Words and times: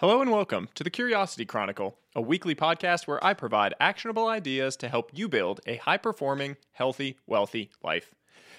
Hello 0.00 0.22
and 0.22 0.30
welcome 0.30 0.68
to 0.76 0.84
the 0.84 0.90
Curiosity 0.90 1.44
Chronicle, 1.44 1.98
a 2.14 2.20
weekly 2.20 2.54
podcast 2.54 3.08
where 3.08 3.22
I 3.24 3.34
provide 3.34 3.74
actionable 3.80 4.28
ideas 4.28 4.76
to 4.76 4.88
help 4.88 5.10
you 5.12 5.28
build 5.28 5.60
a 5.66 5.78
high 5.78 5.96
performing, 5.96 6.56
healthy, 6.70 7.18
wealthy 7.26 7.72
life. 7.82 8.14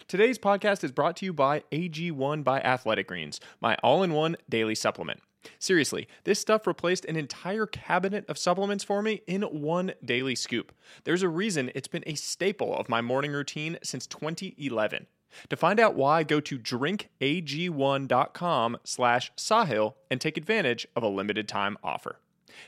Today's 0.09 0.37
podcast 0.37 0.83
is 0.83 0.91
brought 0.91 1.15
to 1.15 1.25
you 1.25 1.31
by 1.31 1.63
AG1 1.71 2.43
by 2.43 2.59
Athletic 2.59 3.07
Greens, 3.07 3.39
my 3.61 3.77
all 3.81 4.03
in 4.03 4.11
one 4.11 4.35
daily 4.49 4.75
supplement. 4.75 5.21
Seriously, 5.59 6.09
this 6.25 6.41
stuff 6.41 6.67
replaced 6.67 7.05
an 7.05 7.15
entire 7.15 7.65
cabinet 7.65 8.25
of 8.27 8.37
supplements 8.37 8.83
for 8.83 9.01
me 9.01 9.21
in 9.25 9.43
one 9.43 9.93
daily 10.03 10.35
scoop. 10.35 10.73
There's 11.05 11.23
a 11.23 11.29
reason 11.29 11.71
it's 11.73 11.87
been 11.87 12.03
a 12.05 12.15
staple 12.15 12.75
of 12.75 12.89
my 12.89 12.99
morning 12.99 13.31
routine 13.31 13.77
since 13.81 14.05
2011. 14.07 15.07
To 15.49 15.55
find 15.55 15.79
out 15.79 15.95
why, 15.95 16.23
go 16.23 16.39
to 16.39 16.59
drinkag1.com 16.59 18.77
slash 18.83 19.31
Sahil 19.35 19.93
and 20.09 20.19
take 20.19 20.37
advantage 20.37 20.87
of 20.95 21.03
a 21.03 21.07
limited 21.07 21.47
time 21.47 21.77
offer. 21.83 22.15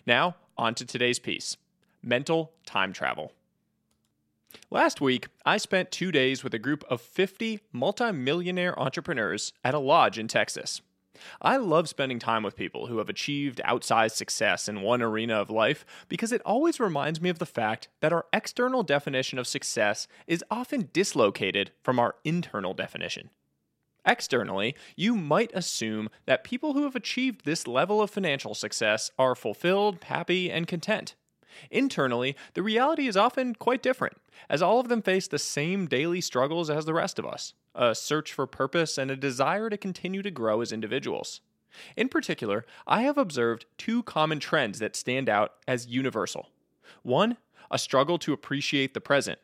Now, 0.06 0.36
on 0.58 0.76
to 0.76 0.86
today's 0.86 1.18
piece 1.20 1.58
mental 2.04 2.52
time 2.66 2.94
travel. 2.94 3.32
Last 4.70 5.02
week, 5.02 5.28
I 5.46 5.58
spent 5.58 5.92
two 5.92 6.12
days 6.12 6.44
with 6.44 6.54
a 6.54 6.60
group 6.60 6.84
of 6.90 7.02
50 7.02 7.62
multimillionaire 7.72 8.78
entrepreneurs 8.78 9.54
at 9.64 9.74
a 9.74 9.80
lodge 9.80 10.20
in 10.20 10.28
Texas. 10.28 10.82
I 11.42 11.58
love 11.58 11.90
spending 11.90 12.20
time 12.20 12.44
with 12.44 12.56
people 12.56 12.88
who 12.88 12.98
have 12.98 13.10
achieved 13.10 13.62
outsized 13.66 14.16
success 14.16 14.68
in 14.68 14.82
one 14.82 15.02
arena 15.02 15.36
of 15.36 15.50
life 15.50 15.86
because 16.10 16.32
it 16.32 16.42
always 16.46 16.80
reminds 16.80 17.22
me 17.22 17.30
of 17.30 17.40
the 17.40 17.46
fact 17.46 17.90
that 18.00 18.14
our 18.14 18.26
external 18.34 18.84
definition 18.84 19.40
of 19.40 19.48
success 19.48 20.08
is 20.28 20.44
often 20.50 20.90
dislocated 20.94 21.72
from 21.84 22.00
our 22.00 22.16
internal 22.24 22.74
definition. 22.74 23.30
Externally, 24.06 24.76
you 24.96 25.16
might 25.16 25.52
assume 25.54 26.10
that 26.26 26.44
people 26.44 26.74
who 26.74 26.84
have 26.84 26.96
achieved 26.96 27.46
this 27.46 27.68
level 27.68 28.02
of 28.02 28.10
financial 28.10 28.56
success 28.56 29.12
are 29.20 29.36
fulfilled, 29.36 30.04
happy, 30.06 30.50
and 30.52 30.68
content. 30.68 31.16
Internally, 31.70 32.36
the 32.54 32.64
reality 32.64 33.08
is 33.08 33.18
often 33.18 33.56
quite 33.56 33.84
different, 33.84 34.18
as 34.50 34.62
all 34.62 34.80
of 34.80 34.88
them 34.88 35.02
face 35.02 35.28
the 35.28 35.40
same 35.40 35.88
daily 35.88 36.22
struggles 36.22 36.70
as 36.70 36.86
the 36.86 36.94
rest 36.94 37.20
of 37.20 37.26
us 37.26 37.54
a 37.74 37.96
search 37.96 38.34
for 38.34 38.46
purpose 38.46 38.98
and 38.98 39.10
a 39.10 39.16
desire 39.16 39.70
to 39.70 39.78
continue 39.78 40.22
to 40.22 40.30
grow 40.30 40.60
as 40.60 40.74
individuals. 40.74 41.40
In 41.96 42.10
particular, 42.10 42.66
I 42.86 43.04
have 43.04 43.18
observed 43.18 43.66
two 43.78 44.04
common 44.04 44.40
trends 44.40 44.80
that 44.80 44.96
stand 44.96 45.30
out 45.30 45.54
as 45.68 45.88
universal. 45.88 46.50
One, 47.02 47.38
a 47.70 47.78
struggle 47.78 48.18
to 48.20 48.34
appreciate 48.34 48.94
the 48.94 49.00
present. 49.00 49.40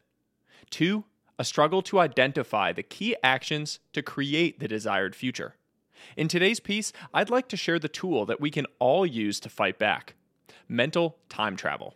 Two, 0.70 1.06
a 1.40 1.46
struggle 1.46 1.82
to 1.84 2.00
identify 2.00 2.74
the 2.74 2.84
key 2.84 3.16
actions 3.24 3.80
to 3.94 4.02
create 4.02 4.60
the 4.60 4.68
desired 4.68 5.16
future. 5.16 5.56
In 6.16 6.28
today's 6.28 6.60
piece, 6.60 6.92
I'd 7.14 7.30
like 7.30 7.48
to 7.50 7.58
share 7.58 7.80
the 7.80 7.88
tool 7.88 8.26
that 8.26 8.42
we 8.42 8.52
can 8.52 8.66
all 8.80 9.06
use 9.06 9.40
to 9.40 9.50
fight 9.50 9.80
back 9.80 10.16
mental 10.68 11.18
time 11.30 11.56
travel. 11.56 11.96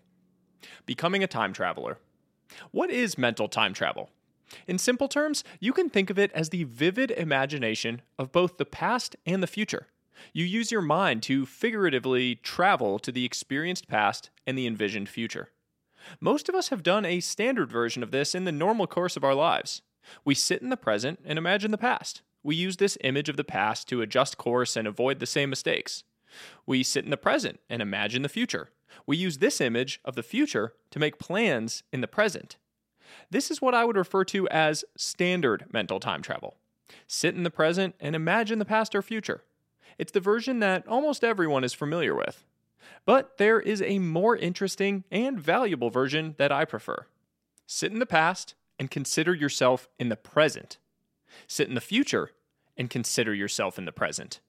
Becoming 0.85 1.23
a 1.23 1.27
time 1.27 1.53
traveler. 1.53 1.97
What 2.71 2.89
is 2.89 3.17
mental 3.17 3.47
time 3.47 3.73
travel? 3.73 4.09
In 4.67 4.77
simple 4.77 5.07
terms, 5.07 5.43
you 5.59 5.73
can 5.73 5.89
think 5.89 6.09
of 6.09 6.19
it 6.19 6.31
as 6.33 6.49
the 6.49 6.65
vivid 6.65 7.11
imagination 7.11 8.01
of 8.19 8.31
both 8.31 8.57
the 8.57 8.65
past 8.65 9.15
and 9.25 9.41
the 9.41 9.47
future. 9.47 9.87
You 10.33 10.45
use 10.45 10.71
your 10.71 10.81
mind 10.81 11.23
to 11.23 11.45
figuratively 11.45 12.35
travel 12.35 12.99
to 12.99 13.11
the 13.11 13.25
experienced 13.25 13.87
past 13.87 14.29
and 14.45 14.57
the 14.57 14.67
envisioned 14.67 15.09
future. 15.09 15.49
Most 16.19 16.49
of 16.49 16.55
us 16.55 16.69
have 16.69 16.83
done 16.83 17.05
a 17.05 17.19
standard 17.19 17.71
version 17.71 18.03
of 18.03 18.11
this 18.11 18.35
in 18.35 18.45
the 18.45 18.51
normal 18.51 18.87
course 18.87 19.15
of 19.15 19.23
our 19.23 19.35
lives. 19.35 19.81
We 20.25 20.35
sit 20.35 20.61
in 20.61 20.69
the 20.69 20.77
present 20.77 21.19
and 21.25 21.37
imagine 21.37 21.71
the 21.71 21.77
past. 21.77 22.21
We 22.43 22.55
use 22.55 22.77
this 22.77 22.97
image 23.03 23.29
of 23.29 23.37
the 23.37 23.43
past 23.43 23.87
to 23.89 24.01
adjust 24.01 24.37
course 24.37 24.75
and 24.75 24.87
avoid 24.87 25.19
the 25.19 25.25
same 25.25 25.49
mistakes. 25.49 26.03
We 26.65 26.83
sit 26.83 27.05
in 27.05 27.11
the 27.11 27.17
present 27.17 27.59
and 27.69 27.81
imagine 27.81 28.21
the 28.21 28.29
future. 28.29 28.69
We 29.05 29.17
use 29.17 29.37
this 29.37 29.61
image 29.61 29.99
of 30.05 30.15
the 30.15 30.23
future 30.23 30.73
to 30.91 30.99
make 30.99 31.19
plans 31.19 31.83
in 31.91 32.01
the 32.01 32.07
present. 32.07 32.57
This 33.29 33.51
is 33.51 33.61
what 33.61 33.73
I 33.73 33.85
would 33.85 33.97
refer 33.97 34.23
to 34.25 34.47
as 34.49 34.85
standard 34.95 35.65
mental 35.71 35.99
time 35.99 36.21
travel. 36.21 36.55
Sit 37.07 37.35
in 37.35 37.43
the 37.43 37.51
present 37.51 37.95
and 37.99 38.15
imagine 38.15 38.59
the 38.59 38.65
past 38.65 38.95
or 38.95 39.01
future. 39.01 39.43
It's 39.97 40.11
the 40.11 40.19
version 40.19 40.59
that 40.59 40.87
almost 40.87 41.23
everyone 41.23 41.63
is 41.63 41.73
familiar 41.73 42.15
with. 42.15 42.43
But 43.05 43.37
there 43.37 43.59
is 43.59 43.81
a 43.81 43.99
more 43.99 44.35
interesting 44.35 45.03
and 45.11 45.39
valuable 45.39 45.89
version 45.89 46.35
that 46.37 46.51
I 46.51 46.65
prefer. 46.65 47.05
Sit 47.67 47.91
in 47.91 47.99
the 47.99 48.05
past 48.05 48.55
and 48.79 48.91
consider 48.91 49.33
yourself 49.33 49.87
in 49.99 50.09
the 50.09 50.15
present. 50.15 50.77
Sit 51.47 51.67
in 51.67 51.75
the 51.75 51.81
future 51.81 52.31
and 52.77 52.89
consider 52.89 53.33
yourself 53.33 53.77
in 53.77 53.85
the 53.85 53.91
present. 53.91 54.39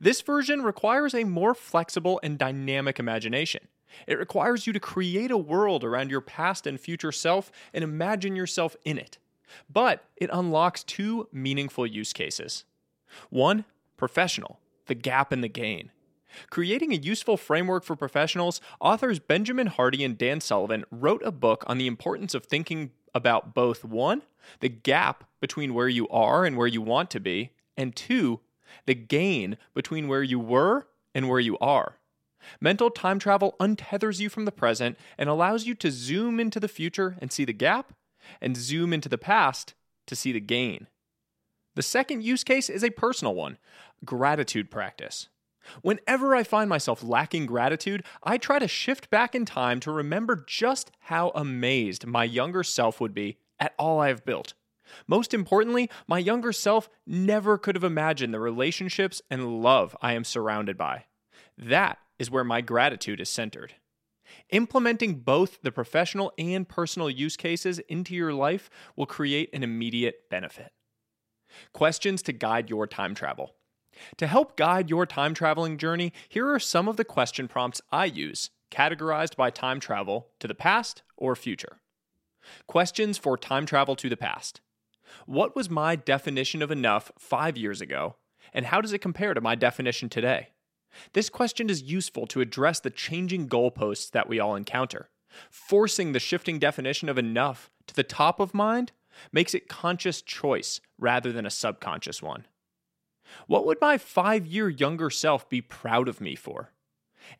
This 0.00 0.20
version 0.20 0.62
requires 0.62 1.14
a 1.14 1.24
more 1.24 1.54
flexible 1.54 2.20
and 2.22 2.38
dynamic 2.38 2.98
imagination. 2.98 3.68
It 4.06 4.18
requires 4.18 4.66
you 4.66 4.72
to 4.72 4.80
create 4.80 5.30
a 5.30 5.36
world 5.36 5.84
around 5.84 6.10
your 6.10 6.20
past 6.20 6.66
and 6.66 6.80
future 6.80 7.12
self 7.12 7.50
and 7.74 7.82
imagine 7.82 8.36
yourself 8.36 8.76
in 8.84 8.98
it. 8.98 9.18
But 9.68 10.04
it 10.16 10.30
unlocks 10.32 10.84
two 10.84 11.28
meaningful 11.32 11.86
use 11.86 12.12
cases. 12.12 12.64
One, 13.30 13.64
professional, 13.96 14.60
the 14.86 14.94
gap 14.94 15.32
and 15.32 15.42
the 15.42 15.48
gain. 15.48 15.90
Creating 16.48 16.92
a 16.92 16.96
useful 16.96 17.36
framework 17.36 17.82
for 17.82 17.96
professionals, 17.96 18.60
authors 18.80 19.18
Benjamin 19.18 19.66
Hardy 19.66 20.04
and 20.04 20.16
Dan 20.16 20.40
Sullivan 20.40 20.84
wrote 20.90 21.22
a 21.24 21.32
book 21.32 21.64
on 21.66 21.78
the 21.78 21.88
importance 21.88 22.34
of 22.34 22.46
thinking 22.46 22.92
about 23.12 23.52
both 23.54 23.84
one, 23.84 24.22
the 24.60 24.68
gap 24.68 25.24
between 25.40 25.74
where 25.74 25.88
you 25.88 26.08
are 26.08 26.44
and 26.44 26.56
where 26.56 26.68
you 26.68 26.80
want 26.80 27.10
to 27.10 27.20
be, 27.20 27.50
and 27.76 27.96
two, 27.96 28.40
the 28.86 28.94
gain 28.94 29.56
between 29.74 30.08
where 30.08 30.22
you 30.22 30.38
were 30.38 30.86
and 31.14 31.28
where 31.28 31.40
you 31.40 31.58
are. 31.58 31.96
Mental 32.60 32.90
time 32.90 33.18
travel 33.18 33.54
untethers 33.60 34.20
you 34.20 34.28
from 34.28 34.44
the 34.44 34.52
present 34.52 34.96
and 35.18 35.28
allows 35.28 35.66
you 35.66 35.74
to 35.74 35.90
zoom 35.90 36.40
into 36.40 36.58
the 36.58 36.68
future 36.68 37.16
and 37.20 37.30
see 37.30 37.44
the 37.44 37.52
gap, 37.52 37.92
and 38.40 38.56
zoom 38.56 38.92
into 38.92 39.08
the 39.08 39.18
past 39.18 39.74
to 40.06 40.16
see 40.16 40.32
the 40.32 40.40
gain. 40.40 40.86
The 41.74 41.82
second 41.82 42.24
use 42.24 42.44
case 42.44 42.68
is 42.68 42.84
a 42.84 42.90
personal 42.90 43.34
one 43.34 43.58
gratitude 44.04 44.70
practice. 44.70 45.28
Whenever 45.82 46.34
I 46.34 46.42
find 46.42 46.68
myself 46.68 47.02
lacking 47.02 47.46
gratitude, 47.46 48.04
I 48.22 48.38
try 48.38 48.58
to 48.58 48.66
shift 48.66 49.10
back 49.10 49.34
in 49.34 49.44
time 49.44 49.78
to 49.80 49.92
remember 49.92 50.44
just 50.46 50.90
how 51.00 51.30
amazed 51.34 52.06
my 52.06 52.24
younger 52.24 52.64
self 52.64 53.00
would 53.00 53.14
be 53.14 53.38
at 53.58 53.74
all 53.78 54.00
I 54.00 54.08
have 54.08 54.24
built. 54.24 54.54
Most 55.06 55.34
importantly, 55.34 55.90
my 56.06 56.18
younger 56.18 56.52
self 56.52 56.88
never 57.06 57.58
could 57.58 57.74
have 57.74 57.84
imagined 57.84 58.34
the 58.34 58.40
relationships 58.40 59.22
and 59.30 59.62
love 59.62 59.96
I 60.00 60.14
am 60.14 60.24
surrounded 60.24 60.76
by. 60.76 61.04
That 61.56 61.98
is 62.18 62.30
where 62.30 62.44
my 62.44 62.60
gratitude 62.60 63.20
is 63.20 63.28
centered. 63.28 63.74
Implementing 64.50 65.20
both 65.20 65.60
the 65.62 65.72
professional 65.72 66.32
and 66.38 66.68
personal 66.68 67.10
use 67.10 67.36
cases 67.36 67.78
into 67.88 68.14
your 68.14 68.32
life 68.32 68.70
will 68.96 69.06
create 69.06 69.50
an 69.52 69.62
immediate 69.62 70.28
benefit. 70.30 70.72
Questions 71.72 72.22
to 72.22 72.32
guide 72.32 72.70
your 72.70 72.86
time 72.86 73.14
travel. 73.14 73.54
To 74.18 74.26
help 74.26 74.56
guide 74.56 74.88
your 74.88 75.04
time 75.04 75.34
traveling 75.34 75.76
journey, 75.78 76.12
here 76.28 76.48
are 76.48 76.60
some 76.60 76.88
of 76.88 76.96
the 76.96 77.04
question 77.04 77.48
prompts 77.48 77.80
I 77.90 78.04
use, 78.06 78.50
categorized 78.70 79.36
by 79.36 79.50
time 79.50 79.80
travel 79.80 80.28
to 80.38 80.46
the 80.46 80.54
past 80.54 81.02
or 81.16 81.34
future. 81.34 81.80
Questions 82.66 83.18
for 83.18 83.36
time 83.36 83.66
travel 83.66 83.96
to 83.96 84.08
the 84.08 84.16
past. 84.16 84.60
What 85.26 85.56
was 85.56 85.70
my 85.70 85.96
definition 85.96 86.62
of 86.62 86.70
enough 86.70 87.10
five 87.18 87.56
years 87.56 87.80
ago, 87.80 88.16
and 88.52 88.66
how 88.66 88.80
does 88.80 88.92
it 88.92 89.00
compare 89.00 89.34
to 89.34 89.40
my 89.40 89.54
definition 89.54 90.08
today? 90.08 90.50
This 91.12 91.28
question 91.28 91.70
is 91.70 91.82
useful 91.82 92.26
to 92.28 92.40
address 92.40 92.80
the 92.80 92.90
changing 92.90 93.48
goalposts 93.48 94.10
that 94.10 94.28
we 94.28 94.40
all 94.40 94.56
encounter. 94.56 95.08
Forcing 95.50 96.12
the 96.12 96.18
shifting 96.18 96.58
definition 96.58 97.08
of 97.08 97.18
enough 97.18 97.70
to 97.86 97.94
the 97.94 98.02
top 98.02 98.40
of 98.40 98.54
mind 98.54 98.92
makes 99.32 99.54
it 99.54 99.68
conscious 99.68 100.22
choice 100.22 100.80
rather 100.98 101.32
than 101.32 101.46
a 101.46 101.50
subconscious 101.50 102.22
one. 102.22 102.46
What 103.46 103.64
would 103.66 103.80
my 103.80 103.98
five 103.98 104.46
year 104.46 104.68
younger 104.68 105.10
self 105.10 105.48
be 105.48 105.60
proud 105.60 106.08
of 106.08 106.20
me 106.20 106.34
for? 106.34 106.72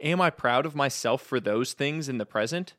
Am 0.00 0.20
I 0.20 0.30
proud 0.30 0.66
of 0.66 0.76
myself 0.76 1.22
for 1.22 1.40
those 1.40 1.72
things 1.72 2.08
in 2.08 2.18
the 2.18 2.26
present? 2.26 2.74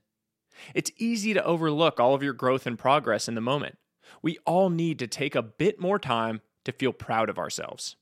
It's 0.74 0.92
easy 0.98 1.34
to 1.34 1.44
overlook 1.44 2.00
all 2.00 2.14
of 2.14 2.24
your 2.24 2.34
growth 2.34 2.66
and 2.66 2.78
progress 2.78 3.28
in 3.28 3.36
the 3.36 3.42
moment. 3.42 3.78
We 4.22 4.38
all 4.46 4.70
need 4.70 5.00
to 5.00 5.08
take 5.08 5.36
a 5.36 5.42
bit 5.42 5.80
more 5.80 6.00
time 6.00 6.42
to 6.66 6.72
feel 6.72 6.94
proud 6.94 7.30
of 7.30 7.40
ourselves. 7.40 7.96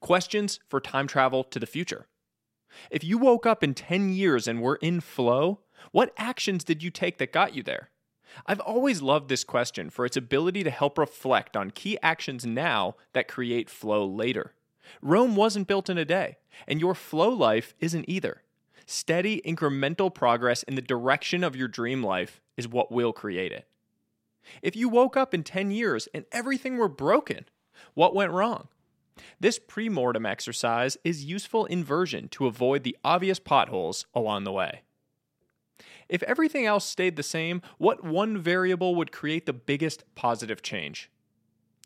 Questions 0.00 0.60
for 0.68 0.80
time 0.80 1.06
travel 1.06 1.44
to 1.44 1.58
the 1.58 1.66
future. 1.66 2.06
If 2.90 3.02
you 3.02 3.18
woke 3.18 3.46
up 3.46 3.64
in 3.64 3.74
10 3.74 4.10
years 4.10 4.46
and 4.46 4.60
were 4.60 4.76
in 4.76 5.00
flow, 5.00 5.60
what 5.92 6.12
actions 6.16 6.64
did 6.64 6.82
you 6.82 6.90
take 6.90 7.18
that 7.18 7.32
got 7.32 7.54
you 7.54 7.62
there? 7.62 7.90
I've 8.46 8.60
always 8.60 9.02
loved 9.02 9.28
this 9.28 9.42
question 9.42 9.90
for 9.90 10.04
its 10.04 10.16
ability 10.16 10.62
to 10.64 10.70
help 10.70 10.98
reflect 10.98 11.56
on 11.56 11.70
key 11.70 11.98
actions 12.02 12.46
now 12.46 12.94
that 13.12 13.28
create 13.28 13.68
flow 13.68 14.06
later. 14.06 14.54
Rome 15.02 15.36
wasn't 15.36 15.66
built 15.66 15.90
in 15.90 15.98
a 15.98 16.04
day, 16.04 16.36
and 16.66 16.80
your 16.80 16.94
flow 16.94 17.30
life 17.30 17.74
isn't 17.80 18.08
either. 18.08 18.42
Steady, 18.86 19.40
incremental 19.44 20.12
progress 20.12 20.62
in 20.64 20.74
the 20.74 20.82
direction 20.82 21.44
of 21.44 21.54
your 21.56 21.68
dream 21.68 22.02
life 22.02 22.40
is 22.56 22.68
what 22.68 22.90
will 22.90 23.12
create 23.12 23.52
it. 23.52 23.66
If 24.62 24.76
you 24.76 24.88
woke 24.88 25.16
up 25.16 25.34
in 25.34 25.42
10 25.42 25.70
years 25.70 26.08
and 26.14 26.24
everything 26.32 26.76
were 26.76 26.88
broken, 26.88 27.46
what 27.94 28.14
went 28.14 28.32
wrong? 28.32 28.68
This 29.38 29.58
pre-mortem 29.58 30.26
exercise 30.26 30.96
is 31.04 31.24
useful 31.24 31.66
inversion 31.66 32.28
to 32.28 32.46
avoid 32.46 32.82
the 32.82 32.96
obvious 33.04 33.38
potholes 33.38 34.06
along 34.14 34.44
the 34.44 34.52
way. 34.52 34.82
If 36.08 36.22
everything 36.24 36.66
else 36.66 36.84
stayed 36.84 37.16
the 37.16 37.22
same, 37.22 37.62
what 37.78 38.04
one 38.04 38.38
variable 38.38 38.94
would 38.96 39.12
create 39.12 39.46
the 39.46 39.52
biggest 39.52 40.04
positive 40.14 40.62
change? 40.62 41.10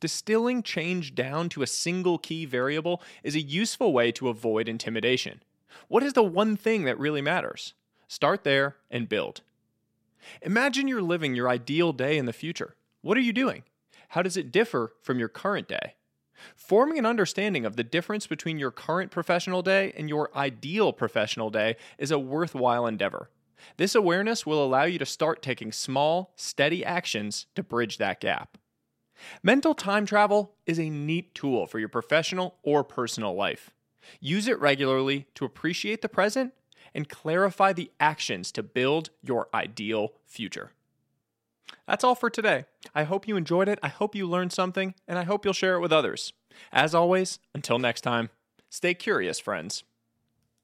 Distilling 0.00 0.62
change 0.62 1.14
down 1.14 1.48
to 1.50 1.62
a 1.62 1.66
single 1.66 2.18
key 2.18 2.44
variable 2.44 3.02
is 3.22 3.34
a 3.34 3.40
useful 3.40 3.92
way 3.92 4.12
to 4.12 4.28
avoid 4.28 4.68
intimidation. 4.68 5.42
What 5.88 6.02
is 6.02 6.14
the 6.14 6.22
one 6.22 6.56
thing 6.56 6.84
that 6.84 6.98
really 6.98 7.22
matters? 7.22 7.74
Start 8.08 8.44
there 8.44 8.76
and 8.90 9.08
build. 9.08 9.42
Imagine 10.42 10.88
you're 10.88 11.02
living 11.02 11.34
your 11.34 11.48
ideal 11.48 11.92
day 11.92 12.18
in 12.18 12.26
the 12.26 12.32
future. 12.32 12.76
What 13.02 13.16
are 13.16 13.22
you 13.22 13.32
doing? 13.32 13.64
How 14.08 14.22
does 14.22 14.36
it 14.36 14.52
differ 14.52 14.92
from 15.02 15.18
your 15.18 15.28
current 15.28 15.68
day? 15.68 15.94
Forming 16.56 16.98
an 16.98 17.06
understanding 17.06 17.64
of 17.64 17.76
the 17.76 17.84
difference 17.84 18.26
between 18.26 18.58
your 18.58 18.70
current 18.70 19.10
professional 19.10 19.62
day 19.62 19.92
and 19.96 20.08
your 20.08 20.30
ideal 20.36 20.92
professional 20.92 21.50
day 21.50 21.76
is 21.98 22.10
a 22.10 22.18
worthwhile 22.18 22.86
endeavor. 22.86 23.30
This 23.76 23.94
awareness 23.94 24.44
will 24.44 24.64
allow 24.64 24.84
you 24.84 24.98
to 24.98 25.06
start 25.06 25.42
taking 25.42 25.72
small, 25.72 26.32
steady 26.36 26.84
actions 26.84 27.46
to 27.54 27.62
bridge 27.62 27.98
that 27.98 28.20
gap. 28.20 28.58
Mental 29.42 29.74
time 29.74 30.06
travel 30.06 30.54
is 30.66 30.78
a 30.78 30.90
neat 30.90 31.34
tool 31.34 31.66
for 31.66 31.78
your 31.78 31.88
professional 31.88 32.56
or 32.62 32.84
personal 32.84 33.34
life. 33.34 33.70
Use 34.20 34.48
it 34.48 34.60
regularly 34.60 35.28
to 35.34 35.44
appreciate 35.44 36.02
the 36.02 36.08
present 36.08 36.52
and 36.94 37.08
clarify 37.08 37.72
the 37.72 37.90
actions 37.98 38.52
to 38.52 38.62
build 38.62 39.10
your 39.22 39.48
ideal 39.52 40.12
future. 40.26 40.70
That's 41.86 42.04
all 42.04 42.14
for 42.14 42.30
today. 42.30 42.64
I 42.94 43.04
hope 43.04 43.26
you 43.26 43.36
enjoyed 43.36 43.68
it. 43.68 43.78
I 43.82 43.88
hope 43.88 44.14
you 44.14 44.28
learned 44.28 44.52
something, 44.52 44.94
and 45.08 45.18
I 45.18 45.24
hope 45.24 45.44
you'll 45.44 45.54
share 45.54 45.74
it 45.74 45.80
with 45.80 45.92
others. 45.92 46.32
As 46.72 46.94
always, 46.94 47.38
until 47.54 47.78
next 47.78 48.02
time, 48.02 48.30
stay 48.70 48.94
curious, 48.94 49.38
friends. 49.38 49.82